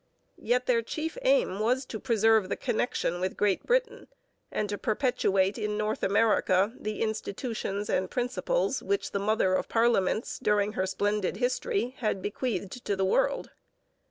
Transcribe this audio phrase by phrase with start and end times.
[0.41, 4.07] Yet their chief aim was to preserve the connection with Great Britain,
[4.51, 10.39] and to perpetuate in North America the institutions and principles which the mother of parliaments,
[10.39, 13.51] during her splendid history, had bequeathed to the world.